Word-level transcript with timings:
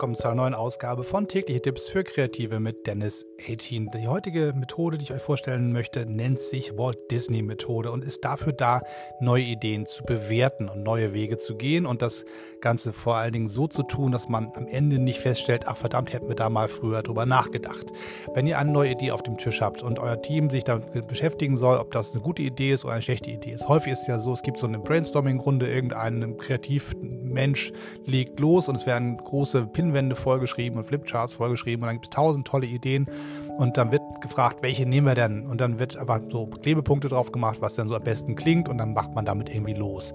willkommen 0.00 0.14
zu 0.14 0.28
einer 0.28 0.36
neuen 0.36 0.54
Ausgabe 0.54 1.04
von 1.04 1.28
Tägliche 1.28 1.60
Tipps 1.60 1.90
für 1.90 2.04
Kreative 2.04 2.58
mit 2.58 2.86
Dennis 2.86 3.26
18. 3.38 3.90
Die 3.90 4.08
heutige 4.08 4.54
Methode, 4.56 4.96
die 4.96 5.04
ich 5.04 5.12
euch 5.12 5.20
vorstellen 5.20 5.72
möchte, 5.72 6.06
nennt 6.06 6.40
sich 6.40 6.78
Walt 6.78 6.96
Disney 7.10 7.42
Methode 7.42 7.92
und 7.92 8.02
ist 8.02 8.24
dafür 8.24 8.54
da, 8.54 8.80
neue 9.20 9.42
Ideen 9.42 9.84
zu 9.84 10.02
bewerten 10.02 10.70
und 10.70 10.84
neue 10.84 11.12
Wege 11.12 11.36
zu 11.36 11.54
gehen 11.54 11.84
und 11.84 12.00
das 12.00 12.24
Ganze 12.62 12.94
vor 12.94 13.16
allen 13.16 13.34
Dingen 13.34 13.48
so 13.48 13.68
zu 13.68 13.82
tun, 13.82 14.10
dass 14.10 14.26
man 14.26 14.50
am 14.54 14.66
Ende 14.68 14.98
nicht 14.98 15.20
feststellt, 15.20 15.64
ach 15.66 15.76
verdammt, 15.76 16.14
hätten 16.14 16.28
wir 16.28 16.34
da 16.34 16.48
mal 16.48 16.68
früher 16.68 17.02
drüber 17.02 17.26
nachgedacht. 17.26 17.92
Wenn 18.32 18.46
ihr 18.46 18.58
eine 18.58 18.72
neue 18.72 18.92
Idee 18.92 19.10
auf 19.10 19.22
dem 19.22 19.36
Tisch 19.36 19.60
habt 19.60 19.82
und 19.82 19.98
euer 19.98 20.22
Team 20.22 20.48
sich 20.48 20.64
damit 20.64 21.08
beschäftigen 21.08 21.58
soll, 21.58 21.76
ob 21.76 21.90
das 21.90 22.12
eine 22.12 22.22
gute 22.22 22.40
Idee 22.40 22.72
ist 22.72 22.86
oder 22.86 22.94
eine 22.94 23.02
schlechte 23.02 23.30
Idee 23.30 23.52
ist. 23.52 23.68
Häufig 23.68 23.92
ist 23.92 24.02
es 24.02 24.06
ja 24.06 24.18
so, 24.18 24.32
es 24.32 24.42
gibt 24.42 24.58
so 24.58 24.66
eine 24.66 24.78
Brainstorming-Runde, 24.78 25.70
irgendein 25.70 26.38
Kreativmensch 27.30 27.72
legt 28.06 28.40
los 28.40 28.68
und 28.68 28.76
es 28.76 28.86
werden 28.86 29.16
große 29.16 29.66
Pinwände 29.66 30.16
vollgeschrieben 30.16 30.78
und 30.78 30.84
Flipcharts 30.84 31.34
vollgeschrieben 31.34 31.82
und 31.82 31.86
dann 31.88 31.96
gibt 31.96 32.06
es 32.06 32.10
tausend 32.10 32.46
tolle 32.46 32.66
Ideen 32.66 33.06
und 33.60 33.76
dann 33.76 33.92
wird 33.92 34.22
gefragt, 34.22 34.62
welche 34.62 34.86
nehmen 34.86 35.06
wir 35.06 35.14
denn? 35.14 35.46
Und 35.46 35.60
dann 35.60 35.78
wird 35.78 35.94
einfach 35.98 36.20
so 36.30 36.46
Klebepunkte 36.46 37.08
drauf 37.08 37.30
gemacht, 37.30 37.58
was 37.60 37.74
dann 37.74 37.88
so 37.88 37.94
am 37.94 38.02
besten 38.02 38.34
klingt 38.34 38.70
und 38.70 38.78
dann 38.78 38.94
macht 38.94 39.14
man 39.14 39.26
damit 39.26 39.54
irgendwie 39.54 39.74
los. 39.74 40.14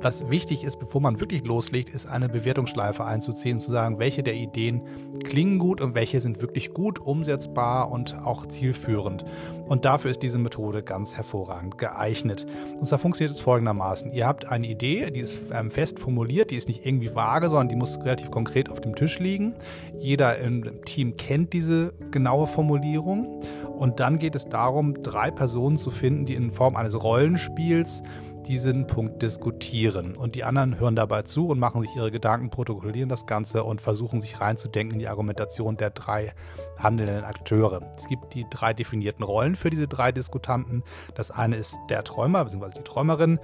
Was 0.00 0.30
wichtig 0.30 0.62
ist, 0.62 0.78
bevor 0.78 1.00
man 1.00 1.18
wirklich 1.18 1.44
loslegt, 1.44 1.88
ist 1.88 2.06
eine 2.06 2.28
Bewertungsschleife 2.28 3.04
einzuziehen 3.04 3.56
und 3.56 3.62
zu 3.62 3.72
sagen, 3.72 3.98
welche 3.98 4.22
der 4.22 4.34
Ideen 4.34 4.82
klingen 5.24 5.58
gut 5.58 5.80
und 5.80 5.96
welche 5.96 6.20
sind 6.20 6.40
wirklich 6.40 6.72
gut, 6.72 7.00
umsetzbar 7.00 7.90
und 7.90 8.16
auch 8.24 8.46
zielführend. 8.46 9.24
Und 9.66 9.84
dafür 9.86 10.10
ist 10.10 10.22
diese 10.22 10.38
Methode 10.38 10.82
ganz 10.82 11.16
hervorragend 11.16 11.78
geeignet. 11.78 12.46
Und 12.78 12.86
zwar 12.86 12.98
funktioniert 12.98 13.34
es 13.34 13.40
folgendermaßen. 13.40 14.12
Ihr 14.12 14.26
habt 14.26 14.46
eine 14.46 14.66
Idee, 14.68 15.10
die 15.10 15.20
ist 15.20 15.38
ähm, 15.52 15.70
fest 15.70 15.98
formuliert, 15.98 16.50
die 16.50 16.56
ist 16.56 16.68
nicht 16.68 16.84
irgendwie 16.86 17.14
vage, 17.14 17.48
sondern 17.48 17.70
die 17.70 17.76
muss 17.76 17.98
relativ 17.98 18.30
konkret 18.30 18.70
auf 18.70 18.80
dem 18.80 18.94
Tisch 18.94 19.18
liegen. 19.18 19.54
Jeder 19.98 20.38
im 20.38 20.84
Team 20.84 21.16
kennt 21.16 21.54
diese 21.54 21.94
genaue 22.10 22.46
Formulierung. 22.46 22.83
Und 23.76 24.00
dann 24.00 24.18
geht 24.18 24.34
es 24.34 24.48
darum, 24.48 25.02
drei 25.02 25.30
Personen 25.30 25.78
zu 25.78 25.90
finden, 25.90 26.26
die 26.26 26.34
in 26.34 26.50
Form 26.50 26.76
eines 26.76 27.02
Rollenspiels 27.02 28.02
diesen 28.46 28.86
Punkt 28.86 29.22
diskutieren. 29.22 30.16
Und 30.16 30.34
die 30.34 30.44
anderen 30.44 30.78
hören 30.78 30.96
dabei 30.96 31.22
zu 31.22 31.48
und 31.48 31.58
machen 31.58 31.82
sich 31.82 31.94
ihre 31.96 32.10
Gedanken, 32.10 32.50
protokollieren 32.50 33.08
das 33.08 33.26
Ganze 33.26 33.64
und 33.64 33.80
versuchen 33.80 34.20
sich 34.20 34.40
reinzudenken 34.40 34.94
in 34.94 34.98
die 34.98 35.08
Argumentation 35.08 35.76
der 35.76 35.90
drei 35.90 36.32
handelnden 36.78 37.24
Akteure. 37.24 37.80
Es 37.96 38.06
gibt 38.06 38.34
die 38.34 38.44
drei 38.50 38.72
definierten 38.72 39.24
Rollen 39.24 39.54
für 39.56 39.70
diese 39.70 39.88
drei 39.88 40.12
Diskutanten. 40.12 40.82
Das 41.14 41.30
eine 41.30 41.56
ist 41.56 41.76
der 41.88 42.04
Träumer 42.04 42.44
bzw. 42.44 42.78
die 42.78 42.84
Träumerin, 42.84 43.38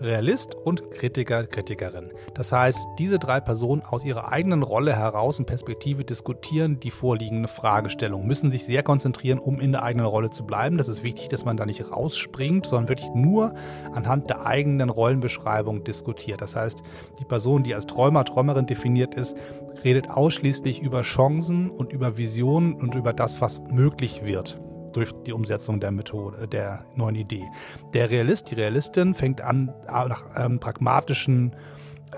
Realist 0.00 0.54
und 0.54 0.90
Kritiker, 0.90 1.46
Kritikerin. 1.46 2.10
Das 2.34 2.52
heißt, 2.52 2.86
diese 2.98 3.18
drei 3.18 3.40
Personen 3.40 3.82
aus 3.82 4.04
ihrer 4.04 4.30
eigenen 4.30 4.62
Rolle 4.62 4.94
heraus 4.94 5.38
und 5.38 5.46
Perspektive 5.46 6.04
diskutieren 6.04 6.80
die 6.80 6.90
vorliegende 6.90 7.48
Fragestellung, 7.48 8.26
müssen 8.26 8.50
sich 8.50 8.64
sehr 8.64 8.82
konzentrieren, 8.82 9.38
um 9.38 9.60
in 9.60 9.72
der 9.72 9.82
eigenen 9.82 10.06
Rolle 10.06 10.30
zu 10.30 10.44
bleiben. 10.44 10.78
Das 10.78 10.88
ist 10.88 11.02
wichtig, 11.02 11.28
dass 11.28 11.44
man 11.44 11.56
da 11.56 11.66
nicht 11.66 11.90
rausspringt, 11.90 12.66
sondern 12.66 12.88
wirklich 12.88 13.10
nur 13.14 13.54
anhand 13.92 14.30
der 14.30 14.43
eigenen 14.44 14.90
Rollenbeschreibung 14.90 15.84
diskutiert. 15.84 16.40
Das 16.40 16.56
heißt, 16.56 16.82
die 17.18 17.24
Person, 17.24 17.62
die 17.62 17.74
als 17.74 17.86
Träumer, 17.86 18.24
Träumerin 18.24 18.66
definiert 18.66 19.14
ist, 19.14 19.36
redet 19.84 20.10
ausschließlich 20.10 20.80
über 20.80 21.02
Chancen 21.02 21.70
und 21.70 21.92
über 21.92 22.16
Visionen 22.16 22.74
und 22.74 22.94
über 22.94 23.12
das, 23.12 23.40
was 23.40 23.60
möglich 23.70 24.24
wird 24.24 24.58
durch 24.92 25.12
die 25.26 25.32
Umsetzung 25.32 25.80
der 25.80 25.90
Methode, 25.90 26.48
der 26.48 26.84
neuen 26.94 27.16
Idee. 27.16 27.44
Der 27.92 28.10
Realist, 28.10 28.50
die 28.50 28.54
Realistin 28.54 29.14
fängt 29.14 29.40
an, 29.40 29.72
nach 29.86 30.24
ähm, 30.36 30.60
pragmatischen 30.60 31.54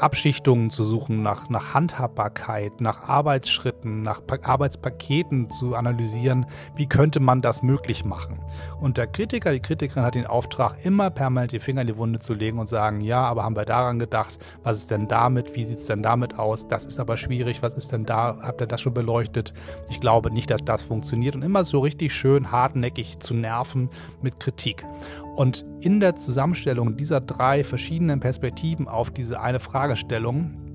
Abschichtungen 0.00 0.70
zu 0.70 0.84
suchen, 0.84 1.22
nach, 1.22 1.48
nach 1.48 1.75
Handhabbarkeit, 1.75 2.80
nach 2.80 3.02
Arbeitsschritten, 3.08 4.03
nach 4.03 4.25
pa 4.27 4.36
Arbeitspaketen 4.42 5.50
zu 5.50 5.75
analysieren, 5.75 6.47
wie 6.76 6.87
könnte 6.87 7.20
man 7.20 7.43
das 7.43 7.62
möglich 7.62 8.04
machen. 8.04 8.38
Und 8.81 8.98
der 8.98 9.06
Kritiker, 9.06 9.53
die 9.53 9.60
Kritikerin 9.60 10.04
hat 10.04 10.15
den 10.15 10.26
Auftrag, 10.26 10.84
immer 10.84 11.10
permanent 11.10 11.53
die 11.53 11.59
Finger 11.59 11.81
in 11.81 11.87
die 11.87 11.97
Wunde 11.97 12.20
zu 12.20 12.34
legen 12.34 12.59
und 12.59 12.69
sagen, 12.69 13.00
ja, 13.00 13.25
aber 13.25 13.44
haben 13.44 13.56
wir 13.56 13.65
daran 13.65 13.98
gedacht, 13.98 14.38
was 14.62 14.78
ist 14.78 14.91
denn 14.91 15.09
damit, 15.09 15.54
wie 15.54 15.65
sieht 15.65 15.78
es 15.78 15.87
denn 15.87 16.03
damit 16.03 16.38
aus, 16.38 16.69
das 16.69 16.84
ist 16.84 17.00
aber 17.00 17.16
schwierig, 17.16 17.62
was 17.62 17.75
ist 17.75 17.93
denn 17.93 18.04
da, 18.04 18.38
habt 18.43 18.60
ihr 18.60 18.66
das 18.66 18.81
schon 18.81 18.94
beleuchtet? 18.94 19.54
Ich 19.88 20.00
glaube 20.00 20.31
nicht, 20.31 20.50
dass 20.50 20.65
das 20.65 20.82
funktioniert 20.82 21.34
und 21.34 21.43
immer 21.43 21.65
so 21.65 21.81
richtig 21.81 22.12
schön 22.12 22.53
hartnäckig 22.53 23.19
zu 23.20 23.34
nerven 23.34 23.91
mit 24.22 24.38
Kritik. 24.41 24.84
Und 25.36 25.66
in 25.80 26.00
der 26.00 26.16
Zusammenstellung 26.16 26.97
dieser 26.97 27.20
drei 27.20 27.62
verschiedenen 27.62 28.20
Perspektiven 28.20 28.88
auf 28.88 29.10
diese 29.10 29.38
eine 29.38 29.60
Fragestellung 29.60 30.66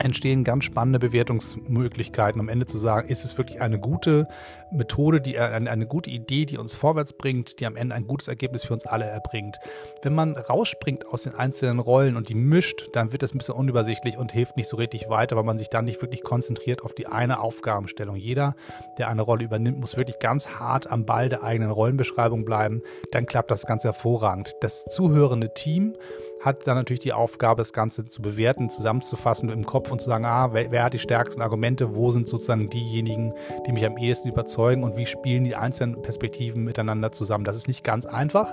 entstehen 0.00 0.44
ganz 0.44 0.64
spannende 0.64 0.98
Bewertungsmöglichkeiten, 0.98 2.40
am 2.40 2.48
Ende 2.48 2.66
zu 2.66 2.78
sagen, 2.78 3.08
ist 3.08 3.24
es 3.24 3.36
wirklich 3.38 3.60
eine 3.60 3.78
gute 3.78 4.28
Methode, 4.70 5.20
die 5.20 5.38
eine, 5.38 5.70
eine 5.70 5.86
gute 5.86 6.10
Idee, 6.10 6.44
die 6.44 6.58
uns 6.58 6.74
vorwärts 6.74 7.12
bringt, 7.12 7.60
die 7.60 7.66
am 7.66 7.76
Ende 7.76 7.94
ein 7.94 8.06
gutes 8.06 8.28
Ergebnis 8.28 8.64
für 8.64 8.74
uns 8.74 8.86
alle 8.86 9.06
erbringt. 9.06 9.58
Wenn 10.02 10.14
man 10.14 10.36
rausspringt 10.36 11.06
aus 11.06 11.22
den 11.22 11.34
einzelnen 11.34 11.78
Rollen 11.78 12.16
und 12.16 12.28
die 12.28 12.34
mischt, 12.34 12.88
dann 12.92 13.12
wird 13.12 13.22
es 13.22 13.34
ein 13.34 13.38
bisschen 13.38 13.54
unübersichtlich 13.54 14.18
und 14.18 14.32
hilft 14.32 14.56
nicht 14.56 14.68
so 14.68 14.76
richtig 14.76 15.08
weiter, 15.08 15.36
weil 15.36 15.44
man 15.44 15.58
sich 15.58 15.68
dann 15.68 15.84
nicht 15.84 16.02
wirklich 16.02 16.22
konzentriert 16.22 16.82
auf 16.82 16.94
die 16.94 17.06
eine 17.06 17.40
Aufgabenstellung. 17.40 18.16
Jeder, 18.16 18.54
der 18.98 19.08
eine 19.08 19.22
Rolle 19.22 19.44
übernimmt, 19.44 19.78
muss 19.78 19.96
wirklich 19.96 20.18
ganz 20.18 20.48
hart 20.48 20.90
am 20.90 21.06
Ball 21.06 21.28
der 21.28 21.42
eigenen 21.42 21.70
Rollenbeschreibung 21.70 22.44
bleiben. 22.44 22.82
Dann 23.12 23.26
klappt 23.26 23.50
das 23.50 23.66
ganz 23.66 23.84
hervorragend. 23.84 24.52
Das 24.60 24.84
zuhörende 24.84 25.54
Team 25.54 25.94
hat 26.40 26.66
dann 26.66 26.76
natürlich 26.76 27.00
die 27.00 27.12
Aufgabe, 27.12 27.60
das 27.60 27.72
Ganze 27.72 28.04
zu 28.04 28.22
bewerten, 28.22 28.70
zusammenzufassen 28.70 29.48
im 29.50 29.66
Kopf 29.66 29.90
und 29.90 30.00
zu 30.00 30.08
sagen, 30.08 30.24
ah, 30.24 30.52
wer, 30.52 30.70
wer 30.70 30.84
hat 30.84 30.94
die 30.94 30.98
stärksten 30.98 31.42
Argumente, 31.42 31.94
wo 31.94 32.10
sind 32.10 32.28
sozusagen 32.28 32.70
diejenigen, 32.70 33.32
die 33.66 33.72
mich 33.72 33.84
am 33.84 33.96
ehesten 33.98 34.28
überzeugen 34.28 34.84
und 34.84 34.96
wie 34.96 35.06
spielen 35.06 35.44
die 35.44 35.56
einzelnen 35.56 36.00
Perspektiven 36.02 36.64
miteinander 36.64 37.12
zusammen. 37.12 37.44
Das 37.44 37.56
ist 37.56 37.68
nicht 37.68 37.84
ganz 37.84 38.06
einfach, 38.06 38.52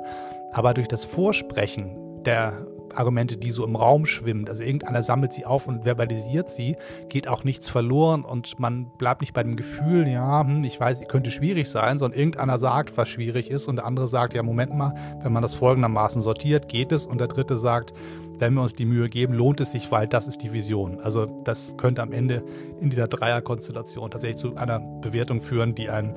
aber 0.52 0.74
durch 0.74 0.88
das 0.88 1.04
Vorsprechen 1.04 2.24
der 2.24 2.66
Argumente, 2.96 3.38
die 3.38 3.52
so 3.52 3.66
im 3.66 3.76
Raum 3.76 4.06
schwimmen. 4.06 4.48
Also 4.48 4.64
irgendeiner 4.64 5.04
sammelt 5.04 5.34
sie 5.34 5.46
auf 5.46 5.68
und 5.68 5.86
verbalisiert 5.86 6.50
sie, 6.50 6.76
geht 7.10 7.28
auch 7.28 7.44
nichts 7.44 7.70
verloren 7.70 8.24
und 8.24 8.60
man 8.60 8.86
bleibt 8.98 9.22
nicht 9.22 9.34
bei 9.34 9.44
dem 9.44 9.56
Gefühl, 9.56 10.08
ja, 10.08 10.42
hm, 10.42 10.64
ich 10.64 10.80
weiß, 10.80 11.08
könnte 11.08 11.32
schwierig 11.32 11.70
sein, 11.70 11.98
sondern 11.98 12.20
irgendeiner 12.20 12.60
sagt, 12.60 12.98
was 12.98 13.10
schwierig 13.10 13.50
ist 13.50 13.68
und 13.68 13.78
der 13.78 13.86
andere 13.86 14.08
sagt, 14.08 14.34
ja, 14.34 14.44
Moment 14.44 14.76
mal, 14.76 14.94
wenn 15.22 15.34
man 15.34 15.42
das 15.42 15.56
folgendermaßen 15.56 16.22
sortiert, 16.22 16.68
geht 16.68 16.92
es 16.92 17.06
und 17.06 17.20
der 17.20 17.28
dritte 17.28 17.58
sagt, 17.58 17.94
wenn 18.38 18.54
wir 18.54 18.62
uns 18.62 18.74
die 18.74 18.86
Mühe 18.86 19.10
geben, 19.10 19.34
lohnt 19.34 19.62
es 19.62 19.72
sich, 19.72 19.92
weil 19.92 20.08
das 20.08 20.28
ist 20.28 20.42
die 20.44 20.52
Vision. 20.52 21.00
Also 21.00 21.26
das 21.26 21.78
könnte 21.78 22.02
am 22.02 22.12
Ende 22.12 22.44
in 22.82 22.90
dieser 22.90 23.08
Dreierkonstellation 23.08 24.12
tatsächlich 24.12 24.38
zu 24.38 24.56
einer 24.56 24.80
Bewertung 24.80 25.42
führen, 25.42 25.74
die 25.76 25.90
einen 25.90 26.14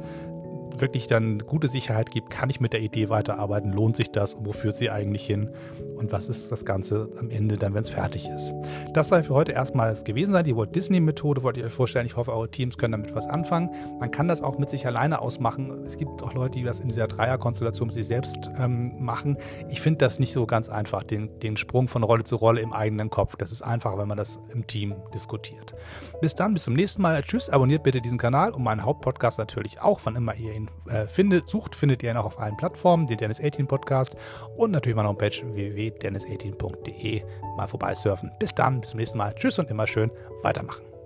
wirklich 0.80 1.06
dann 1.06 1.38
gute 1.40 1.68
Sicherheit 1.68 2.10
gibt, 2.10 2.30
kann 2.30 2.50
ich 2.50 2.60
mit 2.60 2.72
der 2.72 2.80
Idee 2.80 3.08
weiterarbeiten, 3.08 3.72
lohnt 3.72 3.96
sich 3.96 4.10
das, 4.10 4.36
wo 4.40 4.52
führt 4.52 4.76
sie 4.76 4.90
eigentlich 4.90 5.26
hin 5.26 5.50
und 5.96 6.12
was 6.12 6.28
ist 6.28 6.50
das 6.52 6.64
Ganze 6.64 7.10
am 7.18 7.30
Ende 7.30 7.56
dann, 7.56 7.74
wenn 7.74 7.82
es 7.82 7.90
fertig 7.90 8.28
ist. 8.28 8.52
Das 8.94 9.08
soll 9.08 9.22
für 9.22 9.34
heute 9.34 9.52
erstmal 9.52 9.94
gewesen 10.02 10.32
sein. 10.32 10.44
Die 10.44 10.56
Walt 10.56 10.74
Disney 10.74 11.00
Methode 11.00 11.42
wollte 11.42 11.60
ich 11.60 11.66
euch 11.66 11.72
vorstellen. 11.72 12.06
Ich 12.06 12.16
hoffe, 12.16 12.32
eure 12.32 12.50
Teams 12.50 12.78
können 12.78 12.92
damit 12.92 13.14
was 13.14 13.26
anfangen. 13.26 13.70
Man 13.98 14.10
kann 14.10 14.28
das 14.28 14.42
auch 14.42 14.58
mit 14.58 14.70
sich 14.70 14.86
alleine 14.86 15.20
ausmachen. 15.20 15.82
Es 15.84 15.96
gibt 15.96 16.22
auch 16.22 16.34
Leute, 16.34 16.58
die 16.58 16.64
das 16.64 16.80
in 16.80 16.88
dieser 16.88 17.08
Dreierkonstellation 17.08 17.88
mit 17.88 17.94
sich 17.94 18.06
selbst 18.06 18.50
ähm, 18.58 18.94
machen. 18.98 19.36
Ich 19.68 19.80
finde 19.80 19.98
das 19.98 20.18
nicht 20.18 20.32
so 20.32 20.46
ganz 20.46 20.68
einfach, 20.68 21.02
den, 21.02 21.38
den 21.40 21.56
Sprung 21.56 21.88
von 21.88 22.02
Rolle 22.02 22.24
zu 22.24 22.36
Rolle 22.36 22.60
im 22.60 22.72
eigenen 22.72 23.10
Kopf. 23.10 23.36
Das 23.36 23.52
ist 23.52 23.62
einfacher, 23.62 23.98
wenn 23.98 24.08
man 24.08 24.18
das 24.18 24.38
im 24.52 24.66
Team 24.66 24.94
diskutiert. 25.14 25.74
Bis 26.20 26.34
dann, 26.34 26.54
bis 26.54 26.64
zum 26.64 26.74
nächsten 26.74 27.02
Mal. 27.02 27.22
Tschüss, 27.22 27.50
abonniert 27.50 27.82
bitte 27.82 28.00
diesen 28.00 28.18
Kanal 28.18 28.52
und 28.52 28.62
meinen 28.62 28.84
Hauptpodcast 28.84 29.38
natürlich 29.38 29.80
auch, 29.80 30.00
wann 30.04 30.16
immer 30.16 30.34
ihr 30.34 30.52
äh, 30.88 31.06
findet, 31.06 31.48
sucht, 31.48 31.74
findet 31.74 32.02
ihr 32.02 32.10
ihn 32.10 32.16
auch 32.16 32.24
auf 32.24 32.38
allen 32.38 32.56
Plattformen, 32.56 33.06
den 33.06 33.18
Dennis 33.18 33.40
18 33.40 33.66
Podcast 33.66 34.16
und 34.56 34.70
natürlich 34.70 34.96
meine 34.96 35.08
Homepage 35.08 35.30
www.dennis18.de 35.30 37.22
mal 37.56 37.66
vorbeisurfen. 37.66 38.30
Bis 38.38 38.54
dann, 38.54 38.80
bis 38.80 38.90
zum 38.90 38.98
nächsten 38.98 39.18
Mal. 39.18 39.34
Tschüss 39.34 39.58
und 39.58 39.70
immer 39.70 39.86
schön 39.86 40.10
weitermachen. 40.42 40.97